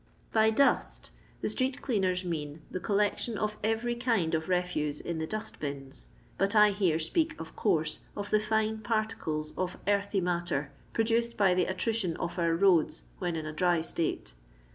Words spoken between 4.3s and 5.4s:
of refuse in the